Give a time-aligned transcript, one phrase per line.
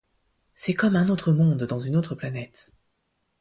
[0.55, 2.73] C'est comme un autre monde dans une autre planète.